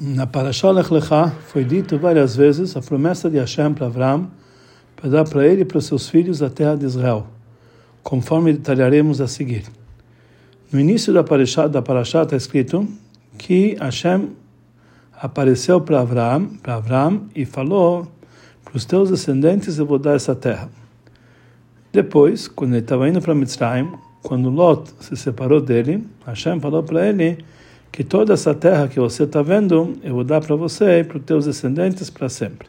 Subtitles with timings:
[0.00, 4.30] Na Parashá Lech Lecha foi dito várias vezes a promessa de Hashem para Avram
[4.94, 7.26] para dar para ele e para seus filhos a terra de Israel,
[8.04, 9.64] conforme detalharemos a seguir.
[10.70, 12.86] No início da Parashá, da Parashá está escrito
[13.36, 14.36] que Hashem
[15.20, 18.06] apareceu para Avram, para Avram e falou
[18.64, 20.70] para os teus descendentes eu vou dar essa terra.
[21.92, 23.90] Depois, quando ele estava indo para Mitzrayim,
[24.22, 27.44] quando Lot se separou dele, Hashem falou para ele
[27.90, 31.18] que toda essa terra que você está vendo, eu vou dar para você e para
[31.18, 32.68] os teus descendentes para sempre.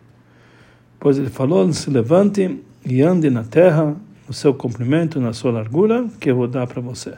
[0.99, 3.95] Pois ele falou, se levante e ande na terra,
[4.27, 7.13] no seu comprimento, na sua largura, que eu vou dar para você.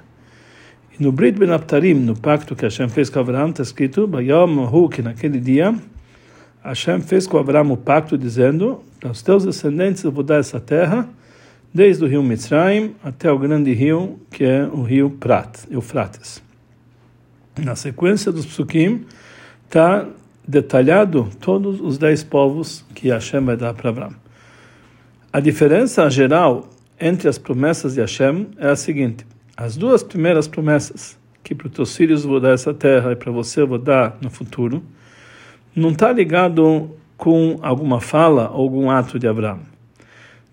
[0.97, 4.87] E no Brit Ben Aptarim, no pacto que Hashem fez com Abraão, está escrito, Bayom
[4.89, 5.73] que naquele dia,
[6.63, 10.59] Hashem fez com Abraão o pacto, dizendo, para os teus descendentes eu vou dar essa
[10.59, 11.07] terra,
[11.73, 16.50] desde o rio Mitzrayim até o grande rio, que é o rio Prat, Eufrates
[17.57, 19.05] na sequência dos psukim,
[19.65, 20.07] está
[20.47, 24.13] detalhado todos os dez povos que Hashem vai dar para Abraão.
[25.31, 31.17] A diferença geral entre as promessas de Hashem é a seguinte: as duas primeiras promessas,
[31.43, 34.29] que para os teus filhos vou dar essa terra e para você vou dar no
[34.29, 34.83] futuro,
[35.75, 39.59] não está ligado com alguma fala ou algum ato de Abraão.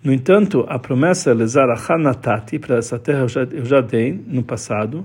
[0.02, 5.04] No entanto, a promessa Lezarachanatati, para essa terra eu já, eu já dei no passado,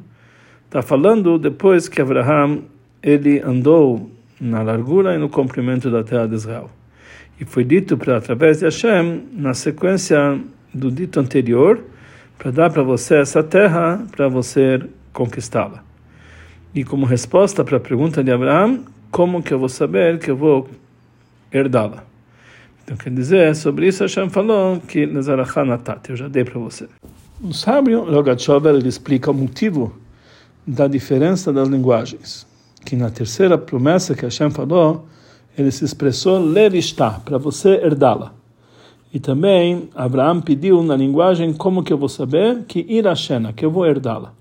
[0.74, 2.64] Está falando depois que Abraham
[3.04, 4.10] ele andou
[4.42, 6.68] na largura e no comprimento da terra de Israel.
[7.40, 10.42] E foi dito para através de Hashem, na sequência
[10.74, 11.80] do dito anterior,
[12.40, 14.82] para dar para você essa terra para você
[15.14, 15.84] conquistá-la.
[16.74, 20.36] E como resposta para a pergunta de Abraão, como que eu vou saber que eu
[20.36, 20.68] vou
[21.52, 22.04] herdá-la?
[22.84, 26.88] Então quer dizer, sobre isso Hashem falou que eu já dei para você.
[27.44, 30.02] O sábio Rogatchover ele explica o motivo
[30.66, 32.48] da diferença das linguagens.
[32.86, 35.06] Que na terceira promessa que Hashem falou,
[35.58, 38.34] ele se expressou leristá, para você herdá-la.
[39.14, 43.70] E também Abraão pediu na linguagem como que eu vou saber que irashena, que eu
[43.70, 44.34] vou herdá-la.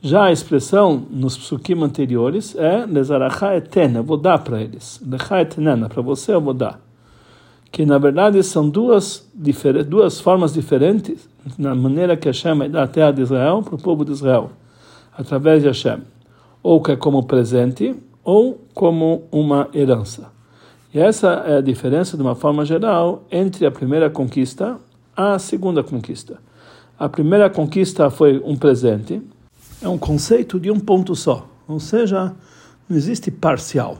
[0.00, 5.00] Já a expressão nos psukim anteriores é lezaracha etena, vou dar para eles.
[5.06, 6.80] Lecha etenena, para você eu vou dar.
[7.70, 9.28] Que na verdade são duas,
[9.86, 14.04] duas formas diferentes na maneira que Hashem dar a terra de Israel para o povo
[14.04, 14.50] de Israel
[15.20, 16.02] através de Hashem,
[16.62, 17.94] ou que é como presente,
[18.24, 20.32] ou como uma herança.
[20.92, 24.78] E essa é a diferença, de uma forma geral, entre a primeira conquista
[25.16, 26.38] a segunda conquista.
[26.98, 29.20] A primeira conquista foi um presente,
[29.82, 32.32] é um conceito de um ponto só, ou seja,
[32.88, 33.98] não existe parcial.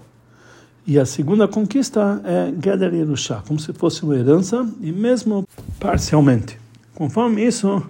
[0.86, 5.46] E a segunda conquista é Geder Yerusha, como se fosse uma herança, e mesmo
[5.78, 6.58] parcialmente.
[6.94, 7.82] Conforme isso,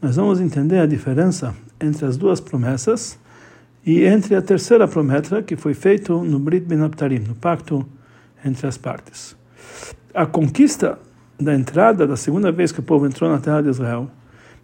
[0.00, 3.18] nós vamos entender a diferença entre as duas promessas
[3.84, 7.84] e entre a terceira promessa que foi feita no Brit Ben Abtarim, no pacto
[8.44, 9.36] entre as partes.
[10.14, 10.98] A conquista
[11.38, 14.08] da entrada, da segunda vez que o povo entrou na terra de Israel,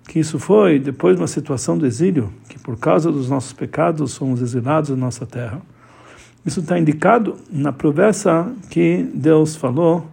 [0.06, 4.12] que isso foi depois de uma situação do exílio, que por causa dos nossos pecados
[4.12, 5.60] somos exilados da nossa terra.
[6.46, 10.06] Isso está indicado na promessa que Deus falou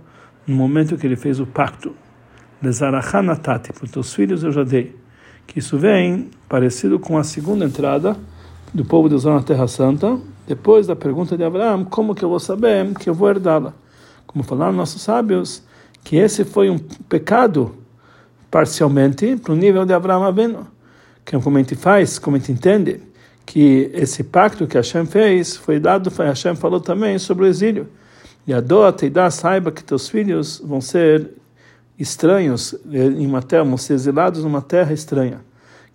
[0.46, 1.96] no momento que ele fez o pacto.
[2.62, 4.96] Lezarachanatati, para os teus filhos eu já dei
[5.48, 8.16] que isso vem parecido com a segunda entrada
[8.74, 12.30] do povo de Israel na Terra Santa, depois da pergunta de Abraão, como que eu
[12.30, 13.74] vou saber que eu vou herdá-la?
[14.28, 15.64] Como falaram nossos sábios,
[16.04, 17.76] que esse foi um pecado
[18.52, 20.68] parcialmente para o nível de Abraão Aveno.
[21.26, 23.02] Que como a gente faz, como a gente entende,
[23.46, 27.88] que esse pacto que Hashem fez foi dado, Hashem falou também sobre o exílio.
[28.48, 28.64] E a
[29.02, 31.32] e dá saiba que teus filhos vão ser
[31.98, 35.40] estranhos em uma terra, vão ser exilados numa terra estranha,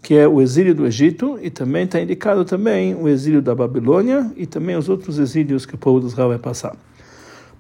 [0.02, 4.30] que é o exílio do Egito, e também está indicado também o exílio da Babilônia
[4.36, 6.74] e também os outros exílios que o povo de Israel vai passar.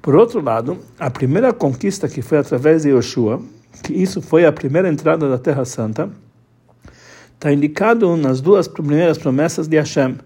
[0.00, 3.42] Por outro lado, a primeira conquista que foi através de Yoshua,
[3.82, 6.08] que isso foi a primeira entrada da Terra Santa,
[7.34, 10.16] está indicado nas duas primeiras promessas de Hashem,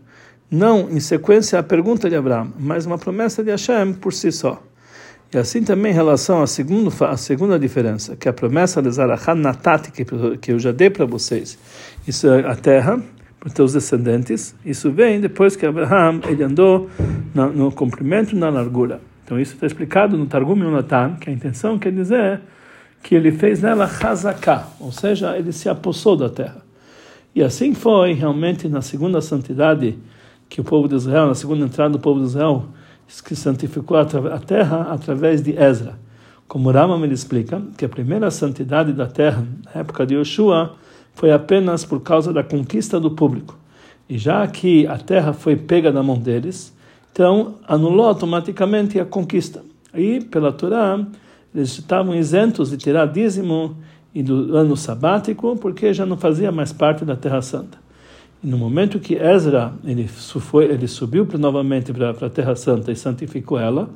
[0.49, 4.63] não em sequência a pergunta de Abraão, mas uma promessa de Hashem por si só.
[5.33, 8.89] E assim também em relação à segunda, à segunda diferença, que é a promessa de
[8.91, 11.59] Zarachan Natati, que eu já dei para vocês,
[12.07, 13.03] isso é a terra,
[13.45, 16.89] para os teus descendentes, isso vem depois que Abraham ele andou
[17.35, 19.03] no, no comprimento e na largura.
[19.23, 22.41] Então isso está explicado no Targum Yonatan, que a intenção quer dizer
[23.03, 26.65] que ele fez nela Hazaká, ou seja, ele se apossou da terra.
[27.35, 29.99] E assim foi realmente na segunda santidade
[30.49, 32.65] que o povo de Israel, na segunda entrada do povo de Israel,
[33.27, 35.99] que santificou a terra através de Ezra.
[36.49, 40.77] Como Rama me explica, que a primeira santidade da terra, na época de Yoshua,
[41.15, 43.59] foi apenas por causa da conquista do público.
[44.09, 46.75] E já que a terra foi pega na mão deles,
[47.13, 49.63] então anulou automaticamente a conquista.
[49.93, 51.05] Aí, pela Torá,
[51.55, 53.77] eles estavam isentos de tirar dízimo
[54.15, 57.79] e do ano sabático, porque já não fazia mais parte da Terra Santa.
[58.43, 62.97] E no momento que Ezra ele, foi, ele subiu novamente para a Terra Santa e
[62.97, 63.89] santificou ela,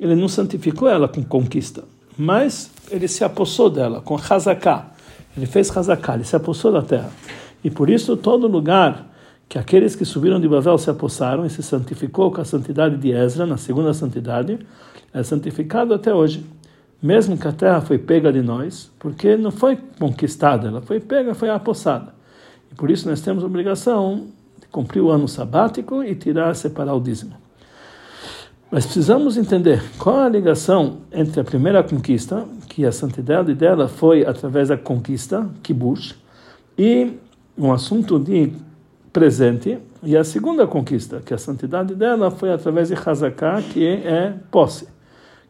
[0.00, 1.84] ele não santificou ela com conquista,
[2.16, 4.91] mas ele se apossou dela com Hazaká.
[5.36, 7.10] Ele fez Hazaká, ele se apossou da terra.
[7.64, 9.06] E por isso todo lugar
[9.48, 13.10] que aqueles que subiram de Babel se apossaram e se santificou com a santidade de
[13.10, 14.58] Ezra, na segunda santidade,
[15.12, 16.44] é santificado até hoje.
[17.02, 21.34] Mesmo que a terra foi pega de nós, porque não foi conquistada, ela foi pega,
[21.34, 22.14] foi apossada.
[22.70, 24.28] E por isso nós temos a obrigação
[24.60, 27.34] de cumprir o ano sabático e tirar, separar o dízimo.
[28.70, 34.24] Mas precisamos entender qual a ligação entre a primeira conquista, que a santidade dela foi
[34.24, 36.14] através da conquista, kibush,
[36.78, 37.18] e
[37.56, 38.50] um assunto de
[39.12, 44.32] presente, e a segunda conquista, que a santidade dela foi através de Hazaká, que é
[44.50, 44.88] posse,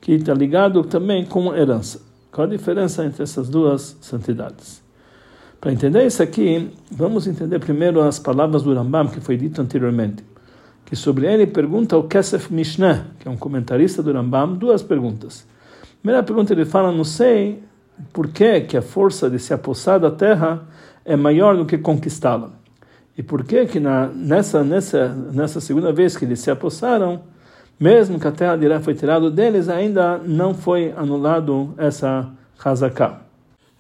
[0.01, 2.03] que está ligado também com herança.
[2.33, 4.83] Qual a diferença entre essas duas santidades?
[5.61, 10.25] Para entender isso aqui, vamos entender primeiro as palavras do Rambam que foi dito anteriormente
[10.85, 15.47] que sobre ele pergunta o Kesef Mishnah, que é um comentarista do Rambam, duas perguntas.
[16.03, 17.63] Primeira pergunta ele fala, não sei
[18.13, 20.67] por que, que a força de se apossar da terra
[21.05, 22.51] é maior do que conquistá-la.
[23.17, 27.23] E por que que na, nessa, nessa, nessa segunda vez que eles se apossaram,
[27.79, 32.29] mesmo que a terra de foi tirada deles, ainda não foi anulado essa
[32.63, 33.23] Hazaká.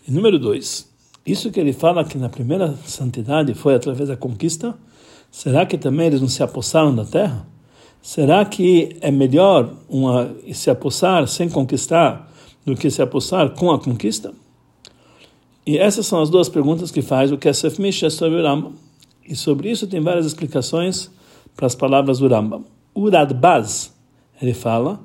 [0.06, 0.88] E número dois,
[1.26, 4.74] isso que ele fala que na primeira santidade foi através da conquista,
[5.32, 7.46] Será que também eles não se apossaram da terra?
[8.02, 12.28] Será que é melhor uma, se apossar sem conquistar
[12.66, 14.32] do que se apossar com a conquista?
[15.64, 18.72] E essas são as duas perguntas que faz o Kesef Misha sobre o Rambam.
[19.24, 21.08] E sobre isso tem várias explicações
[21.54, 22.64] para as palavras do Rambam.
[22.92, 23.92] O Radbaz,
[24.40, 25.00] ele fala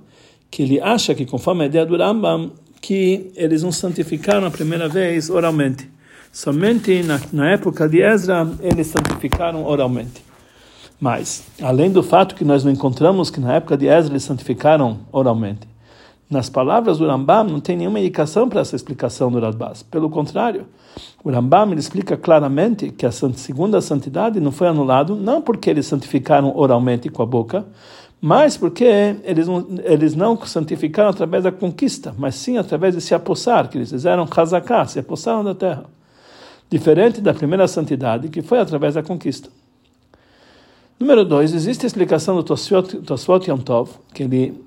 [0.49, 2.51] que ele acha que, conforme a ideia do Rambam,
[2.81, 5.87] que eles não santificaram a primeira vez oralmente.
[6.31, 10.26] Somente na, na época de Ezra eles santificaram oralmente.
[10.99, 14.99] Mas, além do fato que nós não encontramos que na época de Ezra eles santificaram
[15.11, 15.67] oralmente,
[16.29, 19.83] nas palavras do Rambam não tem nenhuma indicação para essa explicação do Radbaz.
[19.83, 20.65] Pelo contrário,
[21.23, 25.85] o Rambam ele explica claramente que a segunda santidade não foi anulado não porque eles
[25.85, 27.65] santificaram oralmente com a boca,
[28.19, 33.13] mas porque eles não, eles não santificaram através da conquista, mas sim através de se
[33.13, 35.85] apossar, que eles fizeram chazaká, se apossaram da terra
[36.69, 39.49] diferente da primeira santidade, que foi através da conquista.
[40.99, 44.59] Número dois, existe a explicação do Tosfot Yom Tov, que ele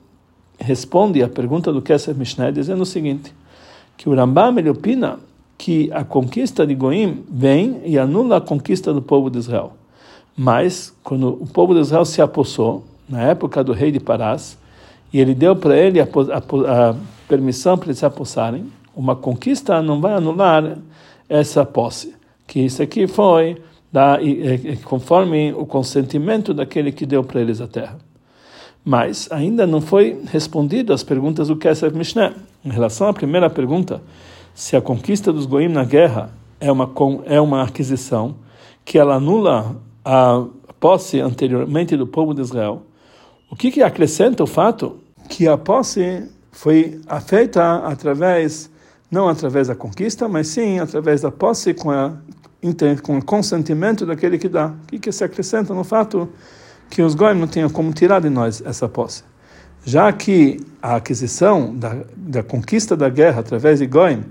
[0.60, 3.34] responde à pergunta do Kesef Mishneh, dizendo o seguinte,
[3.96, 5.18] que o Rambam ele opina
[5.58, 9.72] que a conquista de Goim vem e anula a conquista do povo de Israel.
[10.36, 14.56] Mas, quando o povo de Israel se apossou, na época do rei de Parás,
[15.12, 16.96] e ele deu para ele a, a, a
[17.26, 20.78] permissão para eles se apossarem, uma conquista não vai anular
[21.28, 22.14] essa posse.
[22.46, 23.56] Que isso aqui foi
[23.92, 24.18] da,
[24.84, 27.98] conforme o consentimento daquele que deu para eles a terra.
[28.84, 32.32] Mas ainda não foi respondido as perguntas do Kesef Mishneh.
[32.64, 34.02] Em relação à primeira pergunta,
[34.54, 36.90] se a conquista dos Goim na guerra é uma,
[37.26, 38.36] é uma aquisição
[38.84, 40.44] que ela anula a
[40.78, 42.82] posse anteriormente do povo de Israel,
[43.50, 44.96] o que, que acrescenta o fato
[45.28, 48.70] que a posse foi feita através
[49.10, 52.12] não através da conquista, mas sim através da posse com, a,
[53.02, 54.68] com o consentimento daquele que dá.
[54.68, 56.28] O que, que se acrescenta no fato
[56.88, 59.24] que os goim não tenham como tirar de nós essa posse?
[59.84, 64.24] Já que a aquisição da, da conquista da guerra através de goim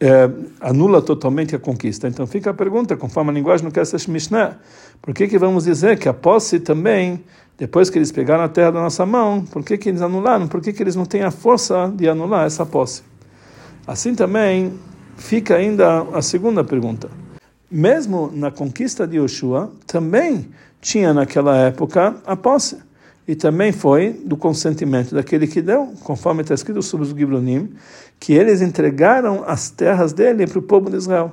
[0.00, 0.28] é,
[0.60, 2.08] anula totalmente a conquista.
[2.08, 4.54] Então fica a pergunta, conforme a linguagem no Kessesh Mishneh,
[5.00, 7.24] por que, que vamos dizer que a posse também,
[7.56, 10.48] depois que eles pegaram a terra da nossa mão, por que, que eles anularam?
[10.48, 13.02] Por que, que eles não têm a força de anular essa posse?
[13.86, 14.74] Assim também
[15.16, 17.08] fica ainda a segunda pergunta.
[17.76, 20.46] Mesmo na conquista de Yoshua, também
[20.80, 22.78] tinha naquela época a posse.
[23.26, 27.74] E também foi do consentimento daquele que deu, conforme está escrito sobre os Gibronim,
[28.20, 31.32] que eles entregaram as terras dele para o povo de Israel.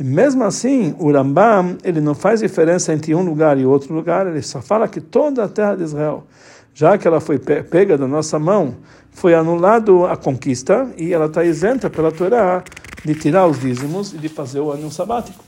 [0.00, 4.26] E mesmo assim, o Rambam, ele não faz diferença entre um lugar e outro lugar,
[4.26, 6.24] ele só fala que toda a terra de Israel,
[6.72, 8.76] já que ela foi pega da nossa mão
[9.10, 12.64] foi anulado a conquista e ela está isenta pela Torá
[13.04, 15.45] de tirar os dízimos e de fazer o ano sabático.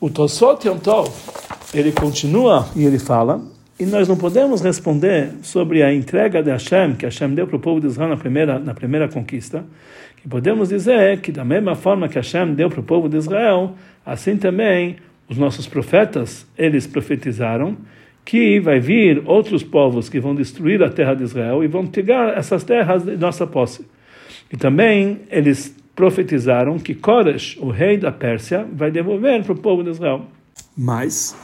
[0.00, 0.78] O Tosot Yom
[1.74, 3.38] ele continua e ele fala,
[3.78, 7.60] e nós não podemos responder sobre a entrega de Hashem, que Hashem deu para o
[7.60, 9.62] povo de Israel na primeira, na primeira conquista,
[10.16, 13.74] que podemos dizer que da mesma forma que Hashem deu para o povo de Israel,
[14.04, 14.96] assim também
[15.28, 17.76] os nossos profetas, eles profetizaram,
[18.24, 22.38] que vai vir outros povos que vão destruir a terra de Israel e vão pegar
[22.38, 23.86] essas terras de nossa posse.
[24.50, 29.82] E também eles profetizaram que Koresh, o rei da Pérsia, vai devolver para o povo
[29.82, 30.26] de Israel.
[30.76, 31.36] Mas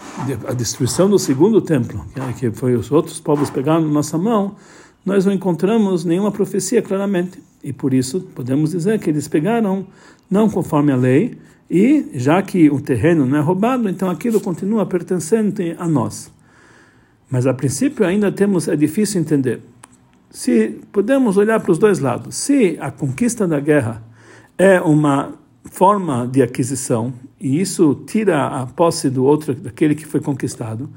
[0.46, 2.04] a destruição do segundo templo,
[2.38, 4.56] que foi os outros povos pegaram na nossa mão,
[5.04, 7.38] nós não encontramos nenhuma profecia claramente.
[7.62, 9.86] E por isso podemos dizer que eles pegaram
[10.30, 11.36] não conforme a lei,
[11.70, 16.32] e já que o terreno não é roubado, então aquilo continua pertencente a nós.
[17.28, 19.60] Mas a princípio ainda temos é difícil entender.
[20.30, 24.02] Se podemos olhar para os dois lados, se a conquista da guerra
[24.58, 25.34] é uma
[25.64, 30.88] forma de aquisição e isso tira a posse do outro, daquele que foi conquistado,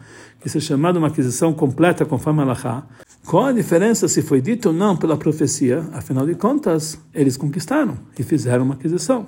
[0.45, 2.87] isso é chamado uma aquisição completa conforme Allah.
[3.25, 5.85] Qual a diferença se foi dito ou não pela profecia?
[5.93, 9.27] Afinal de contas, eles conquistaram e fizeram uma aquisição.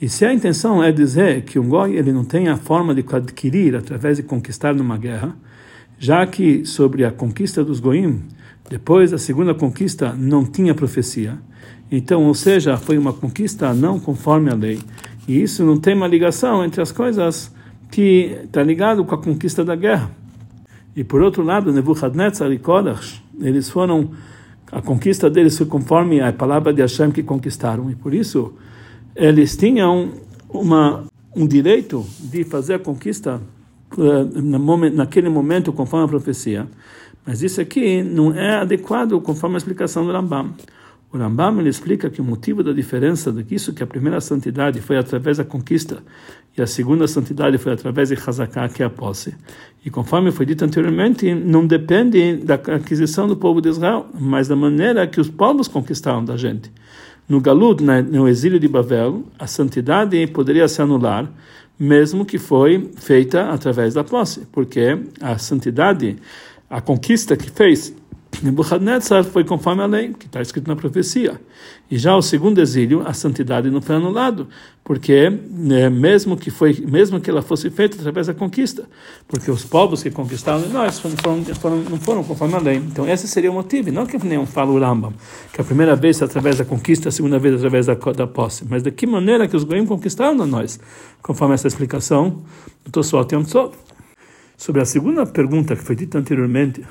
[0.00, 3.04] E se a intenção é dizer que um goi ele não tem a forma de
[3.12, 5.36] adquirir através de conquistar numa guerra,
[5.98, 8.22] já que sobre a conquista dos goim,
[8.70, 11.38] depois da segunda conquista não tinha profecia,
[11.90, 14.80] então, ou seja, foi uma conquista não conforme a lei.
[15.28, 17.52] E isso não tem uma ligação entre as coisas
[17.90, 20.10] que está ligado com a conquista da guerra.
[20.96, 24.10] E por outro lado, Nebuchadnezzar e Kodash, eles foram
[24.74, 27.90] a conquista deles foi conforme a palavra de Hashem que conquistaram.
[27.90, 28.54] E por isso
[29.14, 30.10] eles tinham
[30.48, 33.40] uma, um direito de fazer a conquista
[33.96, 36.66] uh, naquele momento conforme a profecia.
[37.24, 40.52] Mas isso aqui não é adequado conforme a explicação do Rambam.
[41.14, 44.98] O Rambam ele explica que o motivo da diferença disso que a primeira santidade foi
[44.98, 46.02] através da conquista
[46.58, 49.32] e a segunda santidade foi através de Hazaká, que é a posse.
[49.86, 54.56] E conforme foi dito anteriormente, não depende da aquisição do povo de Israel, mas da
[54.56, 56.72] maneira que os povos conquistaram da gente.
[57.28, 61.32] No Galud, no exílio de Babel, a santidade poderia se anular,
[61.78, 66.16] mesmo que foi feita através da posse, porque a santidade,
[66.68, 67.94] a conquista que fez
[68.42, 71.40] Nebuchadnezzar foi conforme a lei, que está escrito na profecia.
[71.90, 74.48] E já o segundo exílio, a santidade não foi anulado,
[74.82, 78.88] porque né, mesmo que foi, mesmo que ela fosse feita através da conquista,
[79.28, 81.16] porque os povos que conquistaram nós foram,
[81.54, 82.76] foram, não foram conforme a lei.
[82.76, 85.12] Então esse seria o motivo, não que nem fala o Rambam,
[85.52, 88.26] que a primeira vez é através da conquista, a segunda vez é através da, da
[88.26, 90.80] posse, mas de que maneira que os goiim conquistaram a nós,
[91.22, 92.42] conforme essa explicação
[92.84, 93.44] do Tosfot Yom
[94.56, 96.82] Sobre a segunda pergunta que foi dita anteriormente,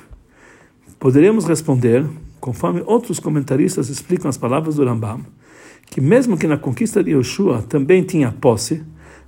[1.04, 2.06] Poderíamos responder,
[2.40, 5.20] conforme outros comentaristas explicam as palavras do Rambam,
[5.88, 8.82] que mesmo que na conquista de Yoshua também tinha posse,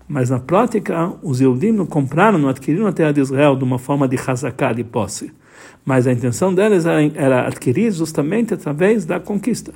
[0.07, 3.77] mas na prática os Eudim não compraram, não adquiriram a terra de Israel de uma
[3.77, 5.33] forma de hazaká, de posse.
[5.83, 9.73] Mas a intenção deles era, era adquirir justamente através da conquista.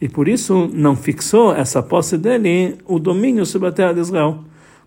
[0.00, 4.40] E por isso não fixou essa posse dele o domínio sobre a terra de Israel.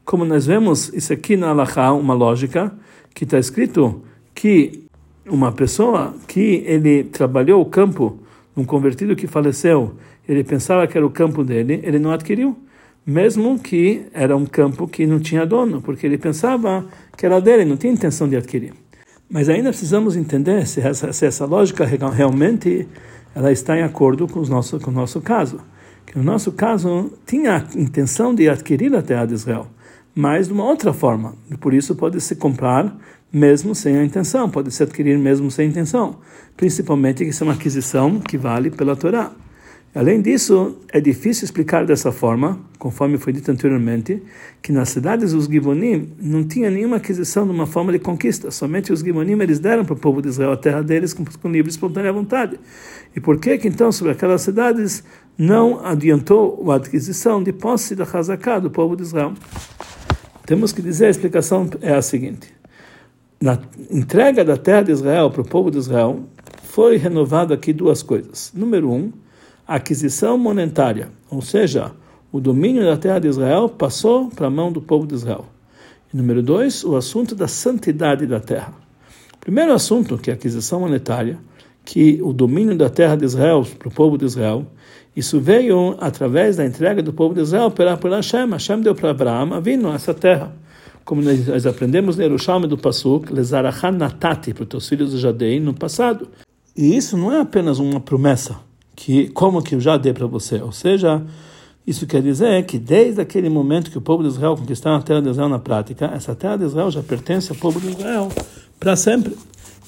[0.03, 2.69] Como nós vemos isso aqui na Alahá, uma lógica,
[3.15, 4.03] que está escrito
[4.35, 4.88] que
[5.29, 8.19] uma pessoa que ele trabalhou o campo,
[8.55, 9.93] um convertido que faleceu,
[10.27, 12.57] ele pensava que era o campo dele, ele não adquiriu,
[13.05, 16.85] mesmo que era um campo que não tinha dono, porque ele pensava
[17.17, 18.73] que era dele, não tinha intenção de adquirir.
[19.29, 22.87] Mas ainda precisamos entender se essa, se essa lógica realmente
[23.35, 25.59] ela está em acordo com, os nosso, com o nosso caso.
[26.05, 29.67] Que no nosso caso tinha a intenção de adquirir a terra de Israel,
[30.19, 31.33] mas de uma outra forma.
[31.49, 32.93] E por isso pode se comprar
[33.31, 36.17] mesmo sem a intenção, pode se adquirir mesmo sem intenção,
[36.57, 39.31] principalmente que isso é uma aquisição que vale pela Torá.
[39.95, 44.21] Além disso, é difícil explicar dessa forma, conforme foi dito anteriormente,
[44.61, 48.91] que nas cidades os Gibonim não tinha nenhuma aquisição de uma forma de conquista, somente
[48.91, 51.69] os Gibonim eles deram para o povo de Israel a terra deles com, com livre
[51.69, 52.59] e espontânea vontade.
[53.15, 55.01] E por que que então sobre aquelas cidades
[55.37, 59.33] não adiantou a aquisição de posse da Hazaká do povo de Israel?
[60.49, 62.59] Temos que dizer, a explicação é a seguinte
[63.41, 63.57] na
[63.89, 66.23] entrega da terra de Israel para o povo de Israel,
[66.63, 68.51] foi renovado aqui duas coisas.
[68.53, 69.11] Número um,
[69.65, 71.91] a aquisição monetária, ou seja,
[72.31, 75.45] o domínio da terra de Israel passou para a mão do povo de Israel.
[76.13, 78.73] E número dois, o assunto da santidade da terra.
[79.39, 81.39] Primeiro assunto, que é a aquisição monetária,
[81.85, 84.67] que o domínio da terra de Israel para o povo de Israel,
[85.15, 88.49] isso veio através da entrega do povo de Israel pela, pela Hashem.
[88.49, 90.53] Hashem deu para Abraão, vindo essa terra
[91.09, 95.31] como nós aprendemos no Yerushalmi do Pasuk, Lezarachan Natati, para os teus filhos eu já
[95.31, 96.27] dei no passado.
[96.77, 98.57] E isso não é apenas uma promessa,
[98.95, 101.19] que como que eu já dei para você, ou seja,
[101.85, 105.19] isso quer dizer que desde aquele momento que o povo de Israel conquistou a terra
[105.19, 108.29] de Israel na prática, essa terra de Israel já pertence ao povo de Israel
[108.79, 109.35] para sempre.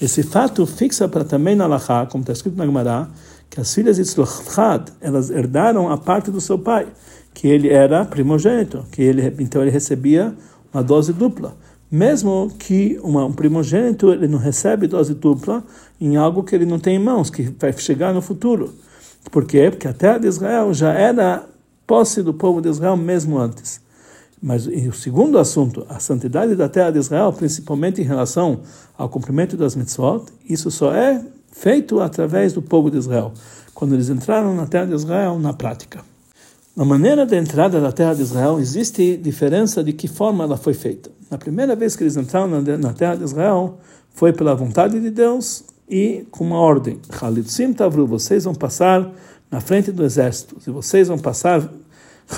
[0.00, 3.08] Esse fato fixa para também na Lacha, como está escrito na Gemara,
[3.52, 6.86] que as filhas de Tzlochad, elas herdaram a parte do seu pai,
[7.34, 10.34] que ele era primogênito, que ele então ele recebia
[10.72, 11.54] uma dose dupla.
[11.90, 15.62] mesmo que uma, um primogênito ele não recebe dose dupla
[16.00, 18.72] em algo que ele não tem em mãos, que vai chegar no futuro.
[19.30, 19.68] Por quê?
[19.70, 21.46] Porque a terra de Israel já era
[21.86, 23.82] posse do povo de Israel mesmo antes.
[24.42, 28.60] Mas o segundo assunto, a santidade da terra de Israel, principalmente em relação
[28.96, 33.32] ao cumprimento das mitzvot, isso só é feito através do povo de Israel,
[33.72, 36.00] quando eles entraram na terra de Israel na prática.
[36.74, 40.72] Na maneira da entrada da terra de Israel, existe diferença de que forma ela foi
[40.72, 41.10] feita.
[41.30, 43.78] Na primeira vez que eles entraram na terra de Israel,
[44.14, 46.98] foi pela vontade de Deus e com uma ordem.
[47.44, 49.12] Sim, Tavru, vocês vão passar
[49.50, 51.70] na frente do exército, e vocês vão passar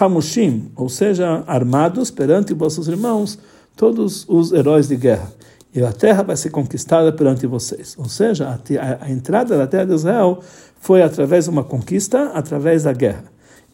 [0.01, 3.39] Hamushim, ou seja, armados perante vossos irmãos,
[3.77, 5.33] todos os heróis de guerra.
[5.75, 7.97] E a terra vai ser conquistada perante vocês.
[7.99, 10.41] Ou seja, a, a, entrada da terra de Israel
[10.81, 13.25] foi através de uma conquista, através da guerra.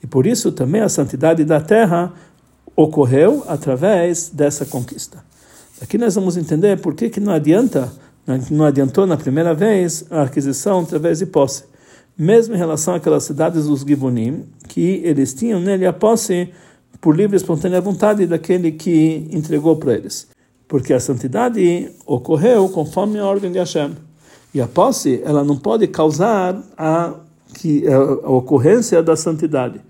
[0.02, 2.12] E por isso também a santidade da terra
[2.75, 5.23] ocorreu através dessa conquista.
[5.83, 7.92] Aqui nós vamos entender por que, que não adianta,
[8.50, 11.64] não adiantou na primeira vez a aquisição através de posse
[12.21, 16.50] mesmo em relação àquelas cidades dos Givonim, que eles tinham nele a posse
[17.00, 20.28] por livre e espontânea vontade daquele que entregou para eles.
[20.70, 23.90] Porque a santidade ocorreu conforme a ordem de Hashem.
[24.54, 27.14] E a posse, ela não pode causar a,
[27.52, 29.80] que, a, ocorrência da santidade.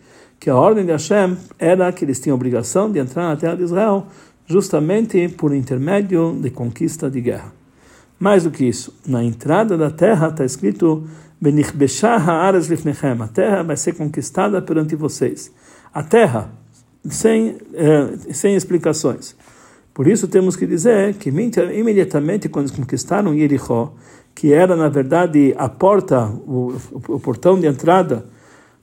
[0.40, 3.64] Que a ordem de Hashem era que eles tinham obrigação de entrar na terra de
[3.64, 4.06] Israel
[4.46, 7.52] justamente por intermédio de conquista de guerra.
[8.18, 11.06] Mais do que isso, na entrada da terra está escrito
[13.24, 15.52] a terra vai ser conquistada perante vocês.
[15.92, 16.50] A terra,
[17.04, 19.36] sem, eh, sem explicações.
[19.92, 23.92] Por isso temos que dizer que imediatamente quando conquistaram Jericó,
[24.34, 26.74] que era na verdade a porta, o,
[27.08, 28.24] o, portão de entrada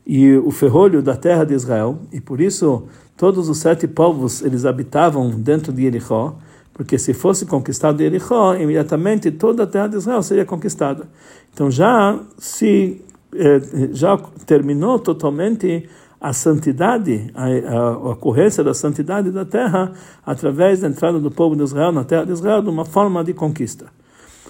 [0.05, 2.83] e o ferrolho da terra de Israel, e por isso
[3.15, 6.37] todos os sete povos eles habitavam dentro de Jericó,
[6.73, 11.07] porque se fosse conquistado Jericó, imediatamente toda a terra de Israel seria conquistada.
[11.51, 13.01] Então já se
[13.33, 19.91] eh, já terminou totalmente a santidade, a, a, a, ocorrência da santidade da terra
[20.25, 23.33] através da entrada do povo de Israel na terra de Israel de uma forma de
[23.33, 23.85] conquista.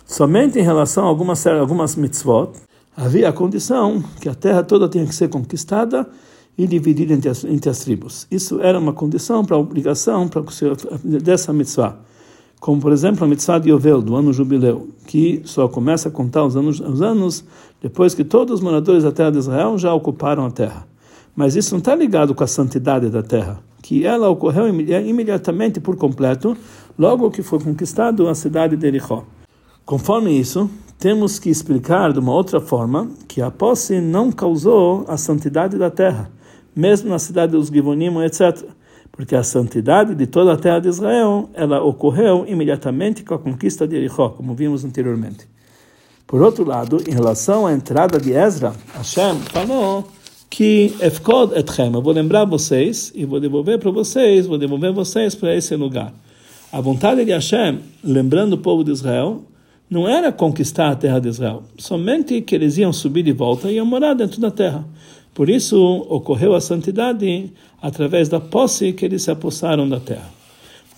[0.05, 2.51] Somente em relação a algumas, algumas mitzvot,
[2.95, 6.07] havia a condição que a terra toda tinha que ser conquistada
[6.57, 8.25] e dividida entre as, entre as tribos.
[8.31, 10.43] Isso era uma condição para a obrigação para
[11.03, 11.97] dessa mitzvah
[12.59, 16.43] como por exemplo a mitzvah de Yovel, do ano jubileu, que só começa a contar
[16.43, 17.43] os anos, os anos
[17.81, 20.87] depois que todos os moradores da terra de Israel já ocuparam a terra.
[21.37, 25.95] Mas isso não está ligado com a santidade da terra, que ela ocorreu imediatamente por
[25.95, 26.57] completo,
[26.97, 29.23] logo que foi conquistado a cidade de Jericó.
[29.85, 35.15] Conforme isso, temos que explicar de uma outra forma que a posse não causou a
[35.15, 36.31] santidade da terra,
[36.75, 38.75] mesmo na cidade dos Givonim, etc
[39.17, 43.87] porque a santidade de toda a terra de Israel ela ocorreu imediatamente com a conquista
[43.87, 45.49] de Jericó, como vimos anteriormente.
[46.27, 50.07] Por outro lado, em relação à entrada de Ezra, Hashem falou
[50.49, 55.35] que Efkod etchem, eu vou lembrar vocês e vou devolver para vocês, vou devolver vocês
[55.35, 56.13] para esse lugar.
[56.71, 59.41] A vontade de Hashem, lembrando o povo de Israel,
[59.89, 63.75] não era conquistar a terra de Israel, somente que eles iam subir de volta e
[63.75, 64.85] iam morar dentro da terra.
[65.33, 65.79] Por isso
[66.09, 70.29] ocorreu a santidade através da posse que eles se apossaram da terra.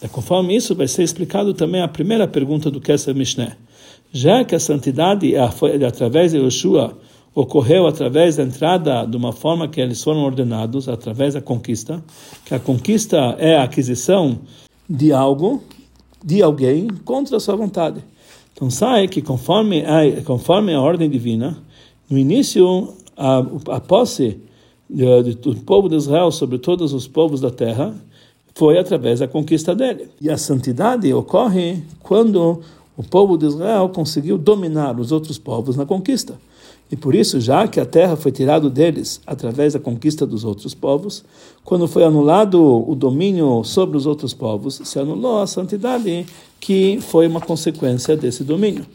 [0.01, 3.51] E conforme isso vai ser explicado também a primeira pergunta do Kesser Mishneh.
[4.11, 6.97] Já que a santidade foi através de Yeshua
[7.39, 12.03] ocorreu através da entrada de uma forma que eles foram ordenados, através da conquista,
[12.45, 14.39] que a conquista é a aquisição
[14.89, 15.63] de algo,
[16.23, 18.03] de alguém, contra a sua vontade.
[18.53, 21.57] Então sai que conforme a, conforme a ordem divina,
[22.09, 23.37] no início a,
[23.69, 24.37] a posse
[24.89, 27.95] do povo de Israel sobre todos os povos da terra
[28.55, 30.09] foi através da conquista dele.
[30.19, 32.59] E a santidade ocorre quando
[32.97, 36.37] o povo de Israel conseguiu dominar os outros povos na conquista.
[36.91, 40.73] E por isso, já que a terra foi tirada deles através da conquista dos outros
[40.73, 41.23] povos,
[41.63, 46.25] quando foi anulado o domínio sobre os outros povos, se anulou a santidade
[46.59, 48.85] que foi uma consequência desse domínio.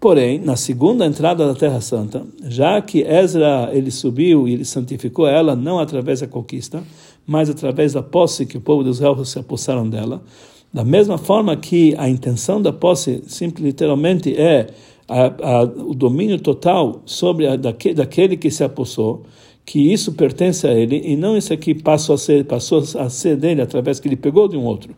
[0.00, 5.26] Porém, na segunda entrada da Terra Santa, já que Ezra ele subiu e ele santificou
[5.26, 6.82] ela não através da conquista,
[7.26, 10.22] mas através da posse que o povo de Israel se apossaram dela,
[10.72, 14.68] da mesma forma que a intenção da posse, simples literalmente, é
[15.08, 19.22] a, a, o domínio total sobre a, daque, daquele que se apossou,
[19.64, 23.36] que isso pertence a ele e não isso aqui passou a ser passou a ser
[23.36, 24.94] dele através que ele pegou de um outro.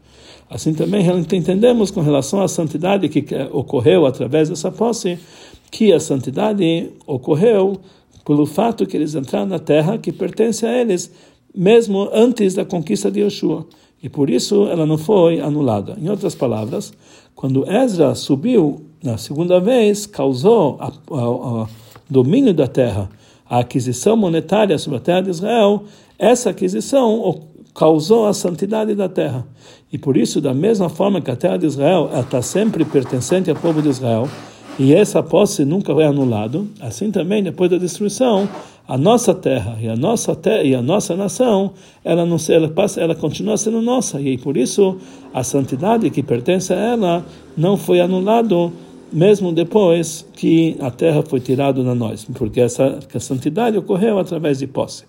[0.49, 5.17] Assim também entendemos com relação à santidade que ocorreu através dessa posse,
[5.71, 7.81] que a santidade ocorreu
[8.25, 11.11] pelo fato que eles entraram na terra que pertence a eles,
[11.55, 13.67] mesmo antes da conquista de Yeshua.
[14.03, 15.97] E por isso ela não foi anulada.
[16.01, 16.93] Em outras palavras,
[17.35, 21.67] quando Ezra subiu na segunda vez, causou o
[22.09, 23.11] domínio da terra,
[23.49, 25.85] a aquisição monetária sobre a terra de Israel,
[26.19, 27.41] essa aquisição
[27.75, 29.47] causou a santidade da terra.
[29.93, 33.57] E por isso, da mesma forma que a terra de Israel está sempre pertencente ao
[33.57, 34.29] povo de Israel,
[34.79, 38.49] e essa posse nunca é anulado, assim também depois da destruição,
[38.91, 41.75] a nossa terra e a nossa terra e a nossa nação,
[42.05, 44.97] ela não ela passa, ela continua sendo nossa e por isso
[45.33, 47.25] a santidade que pertence a ela
[47.57, 48.73] não foi anulado
[49.13, 54.59] mesmo depois que a terra foi tirada da nós, porque essa a santidade ocorreu através
[54.59, 55.05] de posse.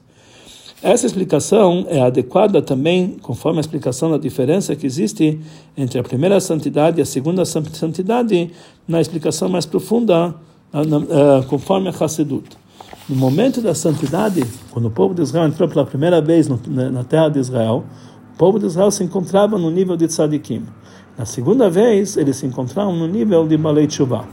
[0.83, 5.39] Essa explicação é adequada também, conforme a explicação da diferença que existe
[5.75, 8.51] entre a primeira santidade e a segunda santidade,
[8.87, 10.35] na explicação mais profunda,
[10.71, 12.61] eh, conforme a Hassedut.
[13.09, 17.29] No momento da santidade, quando o povo de Israel entrou pela primeira vez na terra
[17.29, 17.83] de Israel,
[18.33, 20.63] o povo de Israel se encontrava no nível de tzadikim.
[21.17, 24.25] Na segunda vez, eles se encontraram no nível de Balei Tshuva.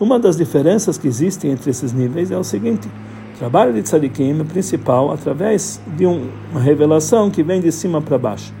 [0.00, 2.88] Uma das diferenças que existem entre esses níveis é o seguinte:
[3.34, 8.18] o trabalho de tzadikim é principal através de uma revelação que vem de cima para
[8.18, 8.52] baixo.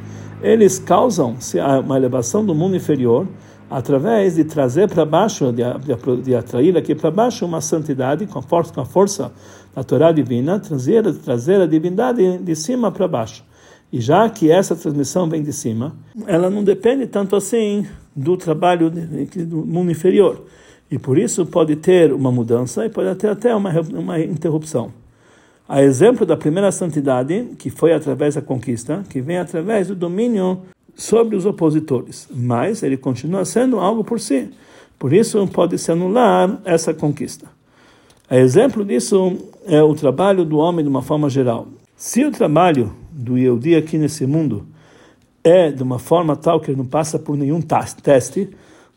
[0.42, 1.34] Eles causam
[1.82, 3.26] uma elevação do mundo inferior
[3.70, 8.38] através de trazer para baixo, de, de, de, atrair aqui para baixo uma santidade com
[8.38, 9.32] a força, com a força
[9.74, 13.44] da Torá divina, trazer, trazer a divindade de cima para baixo.
[13.92, 15.94] E já que essa transmissão vem de cima,
[16.26, 20.42] ela não depende tanto assim do trabalho do mundo inferior.
[20.90, 24.92] E por isso pode ter uma mudança e pode ter até uma, uma interrupção.
[25.68, 30.62] A exemplo da primeira santidade, que foi através da conquista, que vem através do domínio
[30.96, 34.48] sobre os opositores, mas ele continua sendo algo por si.
[34.98, 37.46] Por isso pode se anular essa conquista.
[38.28, 41.68] A exemplo disso é o trabalho do homem de uma forma geral.
[41.94, 44.66] Se o trabalho do Yehudi aqui nesse mundo
[45.44, 48.48] é de uma forma tal que ele não passa por nenhum teste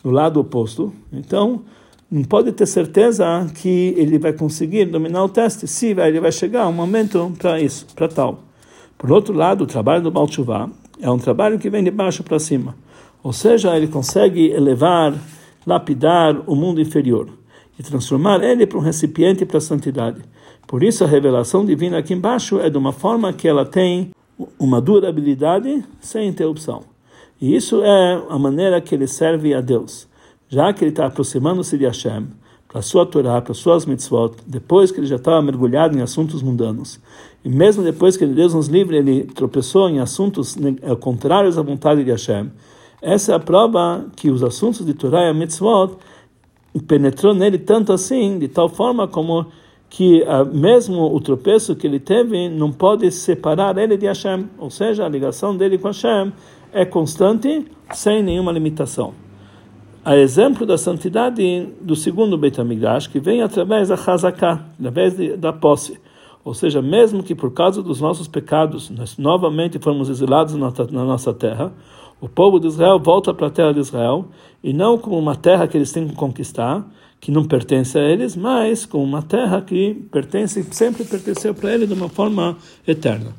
[0.04, 1.62] do lado oposto, então
[2.10, 6.68] não pode ter certeza que ele vai conseguir dominar o teste, se ele vai chegar
[6.68, 8.40] um momento para isso, para tal.
[8.98, 10.28] Por outro lado, o trabalho do Baal
[11.02, 12.76] é um trabalho que vem de baixo para cima,
[13.24, 15.14] ou seja, ele consegue elevar,
[15.66, 17.30] lapidar o mundo inferior
[17.78, 20.22] e transformar ele para um recipiente para a santidade.
[20.68, 24.12] Por isso, a revelação divina aqui embaixo é de uma forma que ela tem
[24.60, 26.84] uma durabilidade sem interrupção.
[27.42, 30.08] E isso é a maneira que ele serve a Deus.
[30.48, 32.28] Já que ele está aproximando-se de Hashem,
[32.70, 36.44] para a sua Torá, para suas mitzvot, depois que ele já estava mergulhado em assuntos
[36.44, 37.00] mundanos,
[37.44, 42.04] e mesmo depois que Deus nos livre, ele tropeçou em assuntos eh, contrários à vontade
[42.04, 42.52] de Hashem,
[43.02, 45.98] essa é a prova que os assuntos de Torá e mitzvot
[46.88, 49.48] penetrou nele tanto assim, de tal forma como
[49.90, 54.70] que uh, mesmo o tropeço que ele teve não pode separar ele de Hashem, ou
[54.70, 56.32] seja, a ligação dele com Hashem
[56.72, 59.29] é constante, sem nenhuma limitação.
[60.10, 65.38] A exemplo da santidade do segundo Beit HaMikdash, que vem através da Hazaká, através de,
[65.38, 66.00] da posse.
[66.44, 71.06] Ou seja, mesmo que por causa dos nossos pecados nós novamente fomos exilados na, na
[71.06, 71.72] nossa terra,
[72.20, 74.26] o povo de Israel volta para a terra de Israel,
[74.64, 76.84] e não como uma terra que eles têm que conquistar,
[77.22, 81.86] que não pertence a eles, mas com uma terra que pertence, sempre pertenceu para ele
[81.86, 83.32] de uma forma eterna.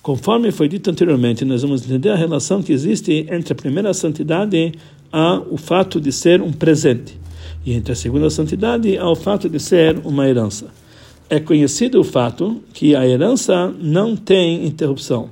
[0.00, 4.72] Conforme foi dito anteriormente, nós vamos entender a relação que existe entre a primeira santidade
[5.12, 7.20] a o fato de ser um presente,
[7.64, 10.66] e entre a segunda santidade ao fato de ser uma herança.
[11.28, 15.30] É conhecido o fato que a herança não tem interrupção.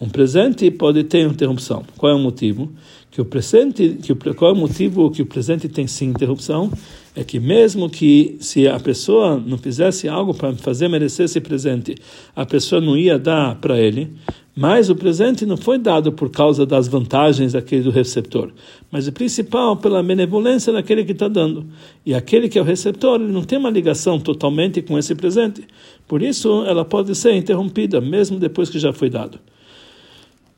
[0.00, 1.82] Um presente pode ter interrupção.
[1.96, 2.70] Qual é o motivo?
[3.10, 6.70] Que o presente, que o, qual é o motivo que o presente tem sim interrupção?
[7.14, 11.94] É que mesmo que se a pessoa não fizesse algo para fazer merecer esse presente,
[12.34, 14.12] a pessoa não ia dar para ele,
[14.58, 18.50] mas o presente não foi dado por causa das vantagens daquele do receptor,
[18.90, 21.66] mas o principal pela benevolência daquele que está dando.
[22.06, 25.62] E aquele que é o receptor, ele não tem uma ligação totalmente com esse presente.
[26.08, 29.38] Por isso, ela pode ser interrompida, mesmo depois que já foi dado.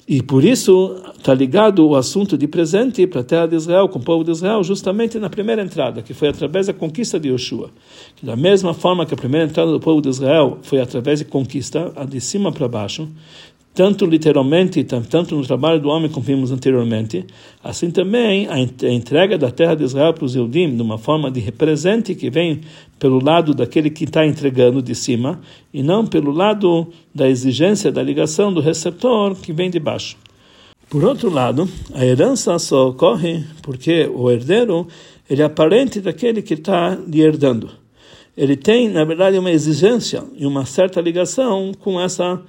[0.06, 3.98] E por isso está ligado o assunto de presente para a terra de Israel, com
[3.98, 7.70] o povo de Israel, justamente na primeira entrada, que foi através da conquista de Yoshua.
[8.16, 11.26] Que da mesma forma que a primeira entrada do povo de Israel foi através de
[11.26, 13.06] conquista, de cima para baixo,
[13.78, 17.24] tanto literalmente, tanto no trabalho do homem como vimos anteriormente,
[17.62, 18.58] assim também a
[18.90, 22.62] entrega da terra de Israel para os Eudim, de uma forma de represente que vem
[22.98, 25.40] pelo lado daquele que está entregando de cima,
[25.72, 30.16] e não pelo lado da exigência da ligação do receptor que vem de baixo.
[30.90, 34.88] Por outro lado, a herança só ocorre porque o herdeiro
[35.30, 37.70] ele é parente daquele que está lhe herdando.
[38.36, 42.42] Ele tem, na verdade, uma exigência e uma certa ligação com essa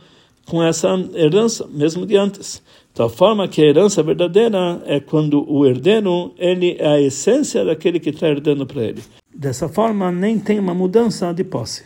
[0.50, 2.62] com essa herança, mesmo de antes.
[2.96, 8.00] Da forma que a herança verdadeira é quando o herdeiro ele é a essência daquele
[8.00, 9.02] que está herdando para ele.
[9.34, 11.84] Dessa forma, nem tem uma mudança de posse.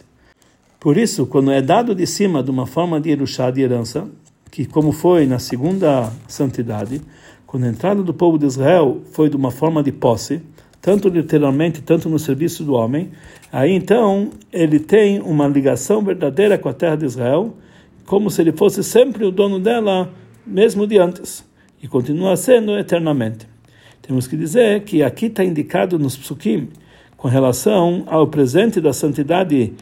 [0.80, 4.10] Por isso, quando é dado de cima de uma forma de eruxá, de herança,
[4.50, 7.02] que como foi na segunda santidade,
[7.46, 10.42] quando a entrada do povo de Israel foi de uma forma de posse,
[10.82, 13.12] tanto literalmente, tanto no serviço do homem,
[13.52, 17.56] aí então ele tem uma ligação verdadeira com a terra de Israel,
[18.06, 20.10] como se ele fosse sempre o dono dela,
[20.46, 21.46] mesmo de antes,
[21.82, 23.48] e continua sendo eternamente.
[24.02, 26.70] Temos que dizer que aqui está indicado nos psukim,
[27.16, 29.74] com relação ao presente da santidade,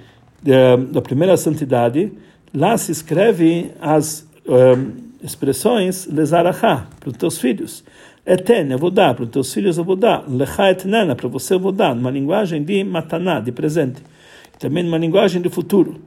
[0.92, 2.12] da primeira santidade,
[2.54, 4.92] lá se escreve as um,
[5.24, 7.84] expressões lezarachá, para os teus filhos.
[8.26, 10.24] Eten, eu vou dar, para os teus filhos eu vou dar.
[10.30, 14.04] Lecha etnana, para você eu vou dar, numa linguagem de mataná, de presente.
[14.60, 16.00] Também numa linguagem de futuro.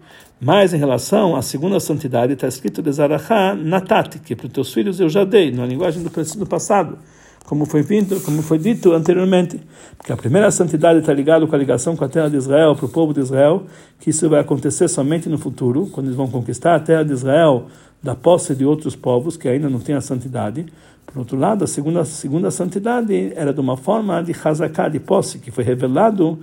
[0.44, 5.00] Mas em relação à segunda santidade, está escrito lezarachá natati, que para os teus filhos
[5.00, 6.98] eu já dei, numa linguagem do passado
[7.46, 9.60] como foi, vindo, como foi dito anteriormente,
[9.96, 12.86] porque a primeira santidade está ligada com a ligação com a terra de Israel, para
[12.86, 13.64] o povo de Israel,
[14.00, 17.66] que isso vai acontecer somente no futuro, quando eles vão conquistar a terra de Israel
[18.02, 20.66] da posse de outros povos que ainda não têm a santidade.
[21.06, 25.00] Por outro lado, a segunda, a segunda santidade era de uma forma de hazaká, de
[25.00, 26.38] posse, que foi revelado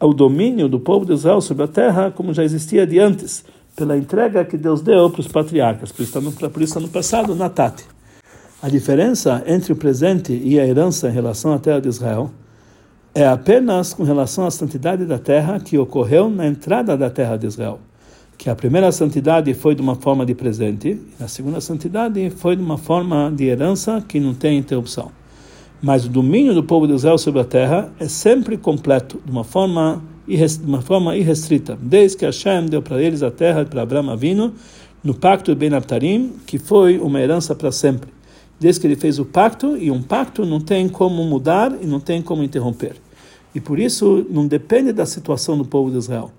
[0.00, 3.44] ao domínio do povo de Israel sobre a terra, como já existia de antes,
[3.76, 5.92] pela entrega que Deus deu para os patriarcas.
[5.92, 7.84] Por isso está no, por isso está no passado, Natate.
[8.62, 12.30] A diferença entre o presente e a herança em relação à terra de Israel
[13.14, 17.46] é apenas com relação à santidade da terra que ocorreu na entrada da terra de
[17.46, 17.78] Israel
[18.40, 22.56] que a primeira santidade foi de uma forma de presente, e a segunda santidade foi
[22.56, 25.12] de uma forma de herança que não tem interrupção.
[25.82, 29.44] Mas o domínio do povo de Israel sobre a terra é sempre completo, de uma
[29.44, 34.10] forma, de uma forma irrestrita, desde que Hashem deu para eles a terra para Abraão
[34.10, 34.52] Avino,
[35.02, 38.10] no pacto de Ben Abtarim, que foi uma herança para sempre.
[38.58, 41.98] Desde que ele fez o pacto, e um pacto não tem como mudar e não
[41.98, 42.96] tem como interromper.
[43.54, 46.30] E por isso não depende da situação do povo de Israel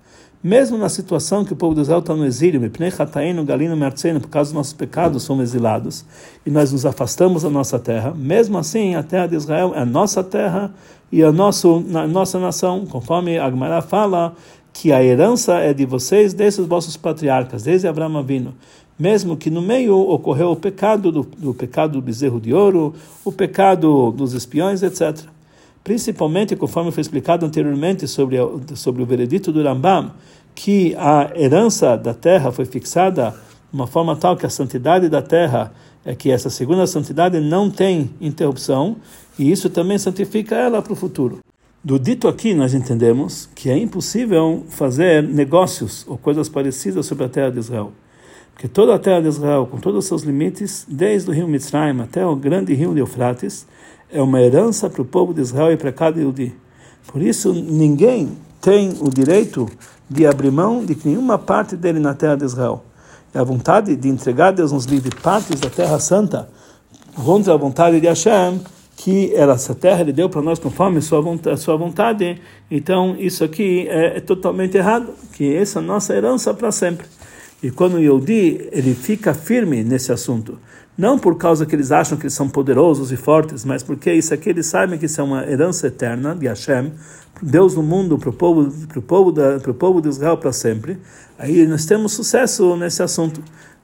[0.43, 4.73] mesmo na situação que o povo de Israel está no exílio, por causa dos nossos
[4.73, 6.03] pecados somos exilados,
[6.45, 9.85] e nós nos afastamos da nossa terra, mesmo assim a terra de Israel é a
[9.85, 10.73] nossa terra
[11.11, 14.33] e a, nosso, nossa nação, conforme Agmará fala,
[14.73, 18.55] que a herança é de vocês desde os vossos patriarcas, desde Abraão Avino.
[18.97, 22.93] Mesmo que no meio ocorreu o pecado do, do pecado do bezerro de ouro,
[23.25, 25.25] o pecado dos espiões, etc.
[25.83, 28.37] Principalmente, conforme foi explicado anteriormente sobre,
[28.75, 30.11] sobre o veredito do Rambam,
[30.53, 35.21] que a herança da terra foi fixada de uma forma tal que a santidade da
[35.21, 35.71] terra
[36.05, 38.97] é que essa segunda santidade não tem interrupção
[39.39, 41.39] e isso também santifica ela para o futuro.
[41.83, 47.29] Do dito aqui, nós entendemos que é impossível fazer negócios ou coisas parecidas sobre a
[47.29, 47.91] terra de Israel.
[48.53, 51.99] Porque toda a terra de Israel, com todos os seus limites, desde o rio Mitzrayim
[52.01, 53.65] até o grande rio de Eufrates,
[54.11, 56.53] é uma herança para o povo de Israel e para cada Yudi.
[57.07, 59.67] Por isso, ninguém tem o direito
[60.09, 62.83] de abrir mão de nenhuma parte dele na terra de Israel.
[63.33, 66.49] É a vontade de entregar a Deus nos livre partes da terra santa
[67.15, 68.61] contra a vontade de Hashem,
[68.97, 72.41] que ela, essa terra ele deu para nós conforme sua vontade, sua vontade.
[72.69, 77.07] Então, isso aqui é, é totalmente errado, que essa é a nossa herança para sempre.
[77.61, 80.57] E quando o Yodi, ele fica firme nesse assunto,
[80.97, 84.33] não por causa que eles acham que eles são poderosos e fortes, mas porque isso
[84.33, 86.91] aqui eles sabem que isso é uma herança eterna de Hashem,
[87.41, 90.37] Deus no mundo para o povo, para o povo da, para o povo de Israel
[90.37, 90.97] para sempre.
[91.39, 93.41] Aí nós temos sucesso nesse assunto,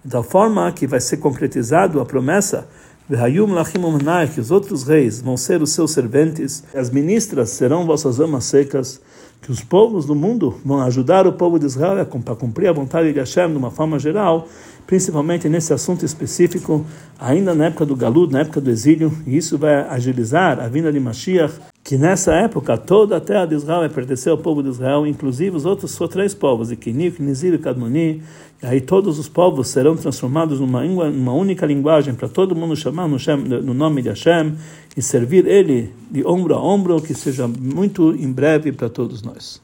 [0.08, 2.68] tal forma que vai ser concretizado a promessa
[4.34, 9.00] que os outros reis vão ser os seus serventes, as ministras serão vossas amas secas,
[9.42, 13.14] que os povos do mundo vão ajudar o povo de Israel a cumprir a vontade
[13.14, 14.48] de Hashem de uma forma geral,
[14.88, 16.86] principalmente nesse assunto específico,
[17.20, 20.92] ainda na época do Galud, na época do exílio, e isso vai agilizar a vinda
[20.92, 24.70] de Mashiach, que nessa época toda a terra de Israel vai pertencer ao povo de
[24.70, 28.24] Israel, inclusive os outros só três povos, Ikinik, Nizir e Kadmoni,
[28.62, 33.08] e aí todos os povos serão transformados numa, numa única linguagem para todo mundo chamar
[33.08, 33.18] no,
[33.62, 34.56] no nome de Hashem
[34.96, 39.56] e servir Ele de ombro a ombro, que seja muito em breve para todos nós.